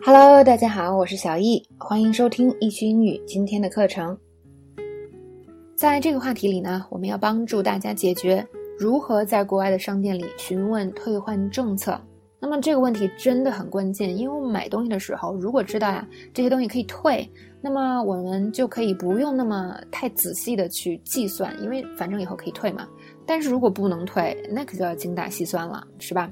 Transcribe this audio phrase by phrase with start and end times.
[0.00, 4.16] Hello，大家好，我是小易，欢迎收听易趣英语今天的课程。
[5.74, 8.46] 在这个话题里呢，我们要帮助大家解决
[8.78, 12.00] 如何在国外的商店里询问退换政策。
[12.40, 17.28] 那么这个问题真的很关键，因为我们买东西的时候，如果知道呀这些东西可以退，
[17.60, 22.86] 那么我们就可以不用那么太仔细的去计算，因为反正以后可以退嘛。
[23.26, 26.30] 但是如果不能退，那可就要精打细算了，是吧？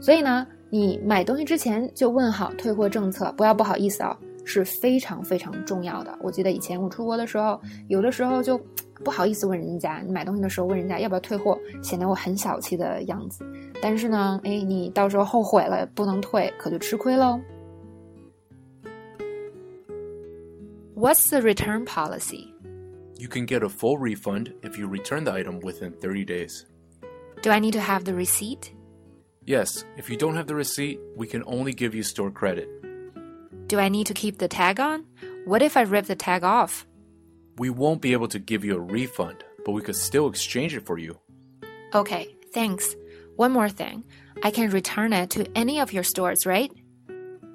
[0.00, 0.44] 所以呢。
[0.74, 6.18] 你买东西之前就问好退货政策，不要不好意思啊，是非常非常重要的。
[6.20, 8.60] 我记得以前我出国的时候，有的时候就
[9.04, 13.46] 不好意思问人家，你买东西的时候问人家要不要退货，显得我很小气的样子。
[13.80, 17.38] 但是呢，哎，你到时候后悔了不能退，可就吃亏喽。
[20.96, 22.48] What's the return policy?
[23.16, 26.64] You can get a full refund if you return the item within 30 days.
[27.42, 28.73] Do I need to have the receipt?
[29.46, 32.68] Yes, if you don't have the receipt, we can only give you store credit.
[33.68, 35.04] Do I need to keep the tag on?
[35.44, 36.86] What if I rip the tag off?
[37.58, 40.86] We won't be able to give you a refund, but we could still exchange it
[40.86, 41.18] for you.
[41.94, 42.96] Okay, thanks.
[43.36, 44.04] One more thing.
[44.42, 46.72] I can return it to any of your stores, right?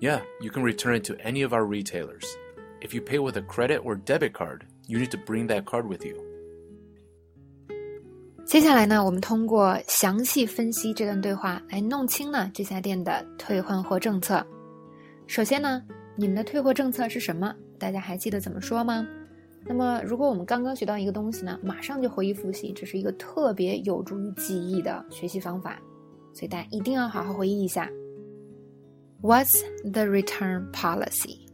[0.00, 2.36] Yeah, you can return it to any of our retailers.
[2.80, 5.88] If you pay with a credit or debit card, you need to bring that card
[5.88, 6.25] with you.
[8.46, 14.46] 接下来呢，我们通过详细分析这段对话来弄清呢这家店的退换货政策。
[15.26, 15.82] 首先呢，
[16.14, 17.52] 你们的退货政策是什么？
[17.76, 19.04] 大家还记得怎么说吗？
[19.64, 25.76] 那么，如果我们刚刚学到一个东西呢，马上就回忆复习，这是一个特别有助于记忆的学习方法，
[26.32, 27.90] 所以大家一定要好好回忆一下。
[29.22, 31.48] What's the return policy?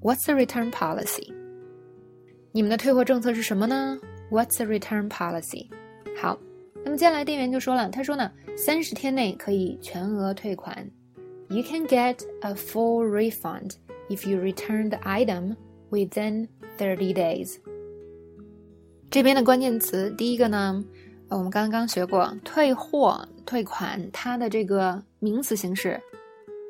[0.00, 1.30] What's the return policy?
[2.52, 3.98] 你们的退货政策是什么呢
[4.30, 5.68] ？What's the return policy?
[6.20, 6.36] 好，
[6.84, 10.90] 那么接下来店员就说了，他说呢，三十天内可以全额退款。
[11.48, 13.74] You can get a full refund
[14.08, 15.54] if you return the item
[15.90, 17.58] within thirty days。
[19.10, 20.84] 这边的关键词，第一个呢，
[21.28, 26.00] 我们刚刚学过，退货、退款，它的这个名词形式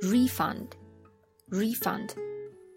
[0.02, 2.10] ，refund，refund。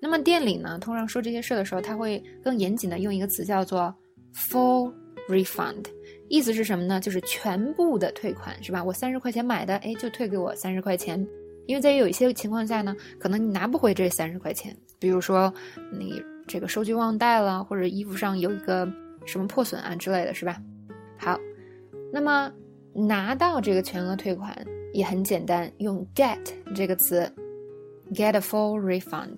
[0.01, 3.93] 那么店里呢，通常说这些事的时候，他会更严谨的用一个词叫做
[4.33, 4.93] full
[5.27, 5.85] refund。
[6.31, 6.97] 意思是什么呢？
[6.97, 8.81] 就是全部的退款，是吧？
[8.81, 11.19] 我三十块钱买的，哎，就退给我三十块钱。
[11.67, 15.53] 因为在有一些情况下呢，可能你拿不回这三十块钱，比如说
[15.91, 18.89] 你这个收据忘带了，或者衣服上有一个
[19.25, 20.55] 什么破损啊之类的，是吧？
[21.17, 21.37] 好，
[22.13, 22.49] 那么
[22.93, 24.57] 拿到这个全额退款
[24.93, 26.39] 也很简单，用 get
[26.73, 27.29] 这个词
[28.13, 29.37] ，get a full refund。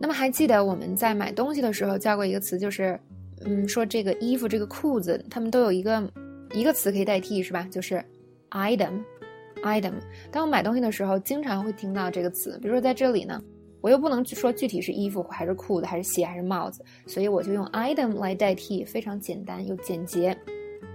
[0.00, 2.98] 那么还记得我们在买东西的时候教过一个词，就是。
[3.44, 6.10] 嗯，说这个衣服、这个裤子，他们都有一个
[6.52, 7.66] 一个词可以代替，是吧？
[7.70, 8.02] 就是
[8.50, 9.94] item，item。
[10.30, 12.58] 当我买东西的时候，经常会听到这个词。
[12.60, 13.42] 比如说在这里呢，
[13.80, 20.36] 我又不能说具体是衣服还是裤子还是鞋还是帽子，所以我就用 item 来代替，非常简单又简洁。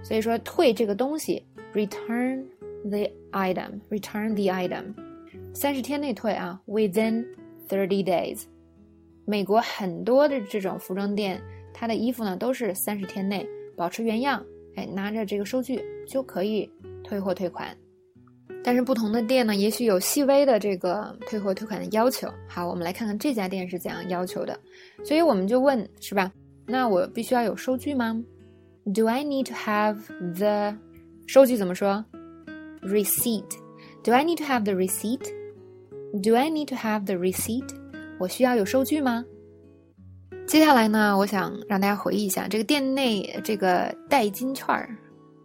[0.02, 1.44] 所以说退这个东西
[1.74, 2.44] ，return
[2.84, 4.94] the item，return the item，
[5.52, 7.26] 三十天内退啊，within
[7.68, 8.44] thirty days。
[9.26, 11.42] 美国很多的这种服装店。
[11.72, 13.46] 他的衣服呢都是三十天内
[13.76, 14.44] 保持原样，
[14.76, 16.70] 哎，拿着这个收据就可以
[17.04, 17.76] 退货退款。
[18.64, 22.28] 但是不同的店呢，也许有细微的这个退货退款的要求。
[22.48, 24.58] 好，我们来看看这家店是怎样要求的。
[25.04, 26.30] 所以我们就问，是吧？
[26.66, 28.22] 那我必须要有收据吗
[28.92, 29.96] ？Do I need to have
[30.34, 30.76] the
[31.26, 32.04] 收据怎么说
[32.82, 37.68] ？Receipt？Do I need to have the receipt？Do I need to have the receipt？
[38.18, 39.24] 我需要有收据吗？
[40.48, 44.96] 接下来呢，我想让大家回忆一下这个店内这个代金券儿，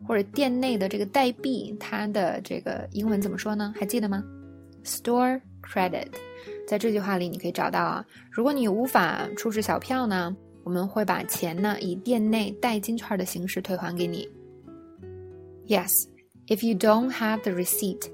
[0.07, 3.73] 或者店内的这个代币，它的这个英文怎么说呢？
[3.77, 4.23] 还记得吗
[4.85, 6.07] ？Store credit，
[6.65, 8.05] 在这句话里你可以找到啊。
[8.31, 10.33] 如果你无法出示小票呢，
[10.63, 14.25] 我们会把钱呢以店内代金券的形式退还给你。
[15.67, 15.89] Yes,
[16.47, 18.09] if you don't have the receipt,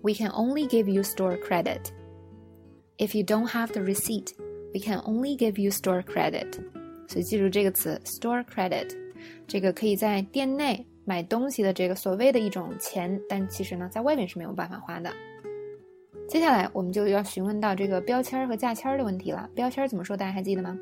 [0.00, 1.80] we can only give you store credit.
[2.96, 4.28] If you don't have the receipt.
[4.74, 6.52] We can only give you store credit，
[7.06, 8.90] 所以记住这个词 store credit，
[9.46, 15.12] 这个可以在店内买东西的这个所谓的一种钱，但其实呢，在外面是没有办法花的。
[16.28, 19.48] 接下来我们就要询问到这个标签和价签的问题了。
[19.54, 20.16] 标签怎么说？
[20.16, 20.76] 大家还记得吗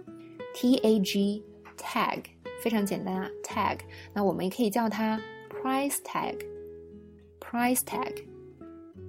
[0.54, 1.42] ？T A G
[1.76, 2.22] tag
[2.62, 3.80] 非常简单啊，tag。
[4.14, 8.24] 那我们也可以叫它 price tag，price tag。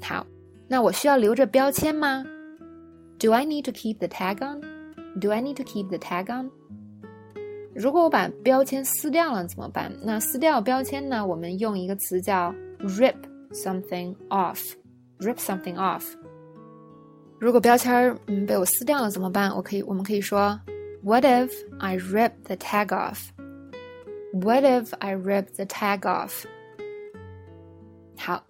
[0.01, 0.27] 好，
[0.67, 2.25] 那我需要留着标签吗
[3.17, 4.72] ？Do I need to keep the tag on？
[5.12, 6.50] on？Do I need to keep the tag on？
[7.74, 9.92] 如果我把标签撕掉了怎么办？
[10.02, 11.24] 那撕掉标签呢？
[11.26, 13.16] 我们用一个词叫 rip
[13.52, 16.04] something off。rip something off。
[17.40, 19.50] 如果标签儿嗯被我撕掉了怎么办？
[19.54, 20.58] 我可以，我们可以说，
[21.02, 26.44] What if I rip the tag off？What if I rip the tag off？
[28.16, 28.44] 好，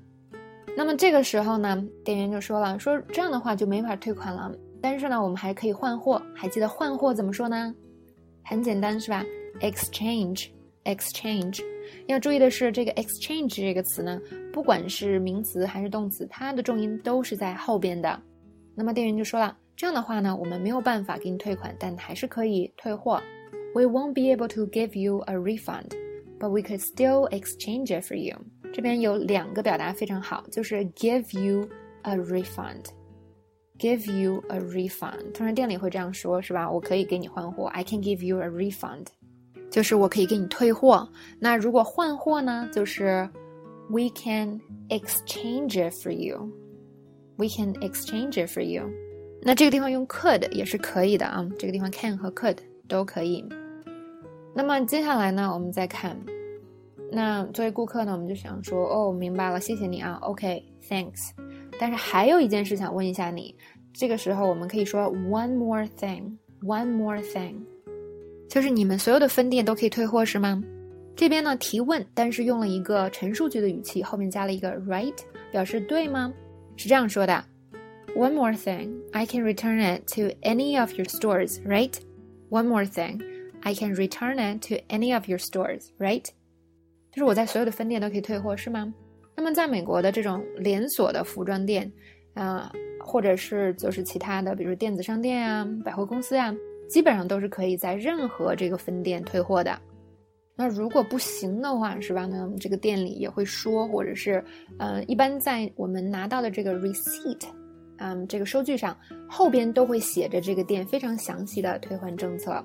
[0.74, 4.50] 那么这个时候呢，店员就说了，说这样的话就没法退款了。
[4.83, 6.21] 但是呢，我们还可以换货。
[6.35, 7.73] 还记得换货怎么说呢？
[8.43, 9.23] 很简单，是吧
[9.61, 11.61] ？Exchange，exchange。
[12.07, 14.21] 要注意的是，这个 exchange 这个词呢，
[14.51, 18.21] 不管是名词还是动词，它的重音都是在后边的。
[18.75, 23.21] 那么店员就说了，这样的话呢，我们没有办法给你退款，但还是可以退货。
[23.73, 25.91] We won't be able to give you a refund,
[26.37, 28.35] but we could still exchange it for you。
[28.73, 31.69] 这边有两个表达非常好，就是 give you
[32.01, 32.87] a refund。
[33.83, 36.71] Give you a refund，通常店里会这样说，是吧？
[36.71, 39.07] 我可以给你换货，I can give you a refund，
[39.69, 41.05] 就是我可以给你退货。
[41.37, 42.69] 那如果换货呢？
[42.71, 43.29] 就是
[43.89, 48.89] We can exchange it for you，We can exchange it for you。
[49.41, 53.43] 那这个地方用 could 也是可以的啊，这个地方 can 和 could 都可以。
[54.55, 56.17] 那么接下来呢，我们再看，
[57.11, 61.31] 那作为顾客呢，我们就想说，哦，明白了，谢谢你啊，OK，Thanks。
[61.83, 63.53] 但是还有一件事想问一下你，
[63.91, 67.55] 这个时候我们可以说 one more thing，one more thing，
[68.47, 70.63] 就是你们所有的分店都可以退货是吗？
[71.13, 75.13] 这边呢提问，但是用了一个陈述句的语气，后面加了一个 right，
[75.51, 76.33] 表示对吗？
[76.77, 77.43] 是这样说的
[78.15, 84.65] ：One more thing，I can return it to any of your stores，right？One more thing，I can return it
[84.69, 86.27] to any of your stores，right？
[87.11, 88.93] 就是我在所有的分店都可以退货是吗？
[89.35, 91.91] 那么，在美国的这种连锁的服装店，
[92.33, 96.53] 啊，或者是就是其他的，比如电子商店啊、百货公司啊，
[96.87, 99.77] 基本上都是可以在任何这个分店退货的。
[100.55, 102.27] 那如果不行的话，是吧？
[102.27, 104.43] 那我们这个店里也会说，或者是，
[104.77, 107.41] 呃，一般在我们拿到的这个 receipt，
[107.97, 108.95] 嗯，这个收据上
[109.27, 112.63] 后边都会写着这个店非常详细的退换政策，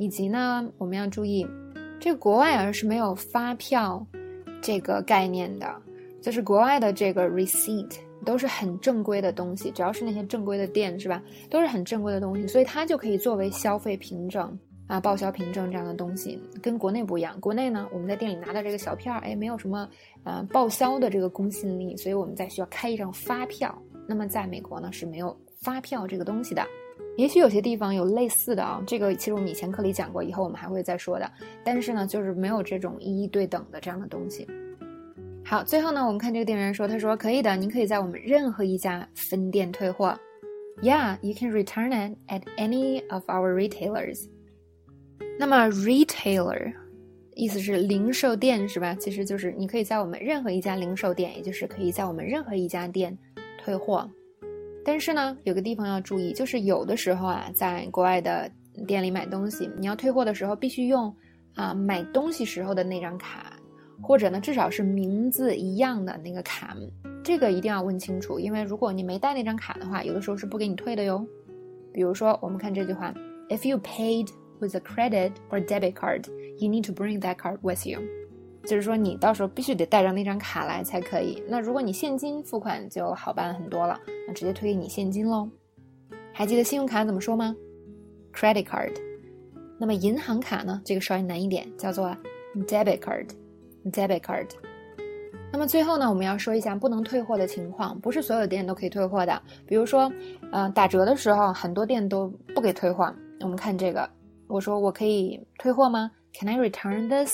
[0.00, 1.46] 以及呢，我们要注意，
[2.00, 4.04] 这个国外啊是没有发票
[4.60, 5.82] 这个概念的。
[6.28, 7.90] 就是国外的这个 receipt
[8.22, 11.22] 都是很正规的东西，只要是那些正规的店，是吧？
[11.48, 14.54] 都是很正规的东西，所以它就可以作为消费凭证
[14.88, 17.40] 啊、报销凭证这样的东西，跟国内不一样。
[17.40, 19.88] 国内呢，我们在店里拿到这个小票，哎，没有什么
[20.24, 23.74] 呃报销的这个公信力，所以我们再需要开一张发票。
[24.06, 26.62] 那么在美国呢是没有发票这个东西的，
[27.16, 31.32] 也许有些地方有类似的啊，这个其实我们以前课里讲过，以后我们还会再说的。
[31.64, 34.46] 但是呢，就是没有这种一一对等的这样的东西。
[35.48, 40.14] 好，最后呢，我们看这个店员说，他说可以的，您可以在我们任何一家分店退货。
[40.82, 44.28] Yeah, you can return it at any of our retailers.
[45.38, 46.74] 那么 retailer
[47.34, 48.94] 意思是零售店是吧？
[48.96, 53.16] 其实就是你可以在我们任何一家零售店，也就是可以在我们任何一家店
[53.64, 54.06] 退货。
[54.84, 58.50] 但是呢，有个地方要注意，就是有的时候啊，在国外的
[58.86, 61.10] 店里买东西，你要退货的时候，必须用
[61.54, 63.57] 啊买东西时候的那张卡。
[64.00, 66.76] 或者呢，至少是名字一样的那个卡，
[67.22, 71.26] 这个一定要问清楚，因为如果你没带那张卡的话，有的时候是不给你退的哟。
[71.92, 73.12] 比如说，我们看这句话
[73.48, 74.28] ：If you paid
[74.60, 76.28] with a credit or debit card,
[76.58, 78.00] you need to bring that card with you。
[78.64, 81.42] 就是说，你到时候必须得带上那张卡来才可以。
[81.48, 85.48] 那如果你现金付款就好办很多了，那直接退给你现金喽。
[86.32, 87.56] 还记得信用卡怎么说吗
[88.32, 88.92] ？Credit card。
[89.78, 90.80] 那么银行卡呢？
[90.84, 92.14] 这个稍微难一点，叫做
[92.66, 93.28] debit card。
[93.90, 94.48] Debit card。
[95.50, 99.42] 那么最后呢，我们要说一下不能退货的情况，不是所有店都可以退货的。
[99.66, 100.12] 比如说，
[100.52, 103.12] 呃，打折的时候，很多店都不给退货。
[103.40, 104.08] 我们看这个，
[104.46, 107.32] 我说我可以退货吗？Can I return this？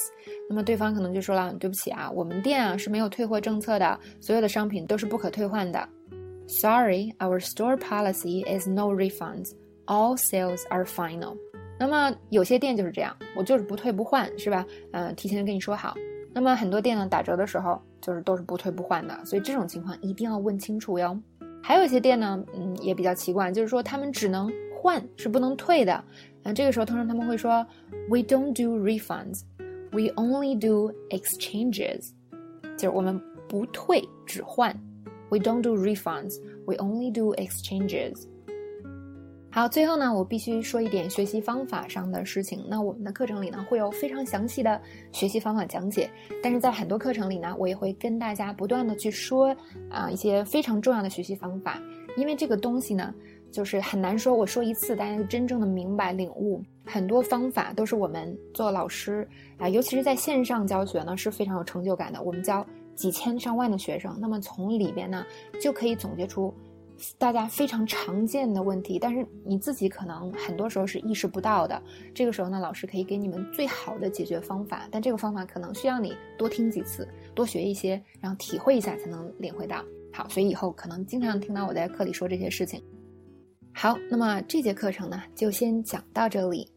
[0.48, 5.88] 那么对方可能就说了，对不起啊，我们店啊是没有退货政策的，所有的商品都是不可退换的。
[6.46, 9.50] Sorry, our store policy is no refunds.
[9.86, 11.36] All sales are final.
[11.80, 14.64] 那么有些店就是这样，我就是不退不换，是吧？
[14.92, 15.94] 呃，提前跟你说好。
[16.34, 21.16] 那么很多店呢打折的时候就是都是不退不换的，所以这种情况一定要问清楚哟。
[21.62, 26.04] 还有一些店呢，嗯，也比较奇怪，就是说他们只能换，是不能退的。
[26.42, 27.66] 那这个时候通常他们会说
[28.10, 29.42] ，We don't do refunds,
[29.92, 32.10] we only do exchanges，
[32.76, 34.78] 就是我们不退只换。
[35.30, 38.26] We don't do refunds, we only do exchanges。
[39.54, 42.66] 好，最后呢，我必须说一点学习方法上的事情。
[42.68, 44.82] 那我们的课程里呢，会有非常详细的
[45.12, 46.10] 学习方法讲解。
[46.42, 49.54] 但是在很多课程里呢，我也会跟大家不断的去说
[49.88, 51.80] 啊一些非常重要的学习方法。
[52.16, 53.14] 因为这个东西呢，
[53.52, 56.60] 就是很难说，我说一次大家就真正的明白领悟。
[56.84, 59.24] 很多方法都是我们做老师
[59.56, 62.20] 啊，尤其是在线上教学呢，是非常有成就感的。
[62.20, 65.24] 我们教几千上万的学生，那么从里边呢，
[65.62, 66.52] 就可以总结出。
[67.18, 71.82] 大家非常常见的问题，但是你自己可能很多时候是意识不到的。
[72.14, 79.84] 这个时候呢，老师可以给你们最好的解决方法，但这个方法可能需要你多听几次，多学一些，然后体会一下才能领会到。
[80.12, 82.82] 好，所以以后可能经常听到我在课里说这些事情。
[83.72, 86.70] 好，那么这节课程呢，就先讲到这里。